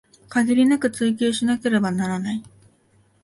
[0.29, 2.43] 限りなく追求しなければならない